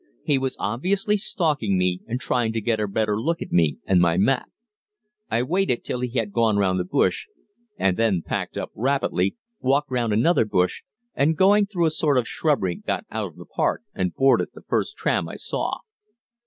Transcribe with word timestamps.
He 0.23 0.39
was 0.39 0.57
obviously 0.59 1.15
stalking 1.15 1.77
me 1.77 2.01
and 2.07 2.19
trying 2.19 2.53
to 2.53 2.59
get 2.59 2.79
a 2.79 2.87
better 2.87 3.21
look 3.21 3.39
at 3.39 3.51
me 3.51 3.77
and 3.85 4.01
my 4.01 4.17
map. 4.17 4.49
I 5.29 5.43
waited 5.43 5.83
till 5.83 5.99
he 5.99 6.17
had 6.17 6.31
gone 6.31 6.57
round 6.57 6.79
a 6.81 6.83
bush 6.83 7.27
and 7.77 7.97
then 7.97 8.23
packed 8.23 8.57
up 8.57 8.71
rapidly, 8.73 9.35
walked 9.59 9.91
round 9.91 10.11
another 10.11 10.45
bush, 10.45 10.81
and 11.13 11.37
going 11.37 11.67
through 11.67 11.85
a 11.85 11.91
sort 11.91 12.17
of 12.17 12.27
shrubbery 12.27 12.77
got 12.77 13.05
out 13.11 13.33
of 13.33 13.35
the 13.37 13.45
park 13.45 13.83
and 13.93 14.15
boarded 14.15 14.47
the 14.55 14.63
first 14.67 14.97
tram 14.97 15.29
I 15.29 15.35
saw. 15.35 15.77